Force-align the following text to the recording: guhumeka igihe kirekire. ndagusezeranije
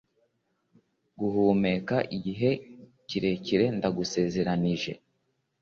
guhumeka 1.19 1.97
igihe 2.17 2.49
kirekire. 3.07 3.65
ndagusezeranije 3.77 4.91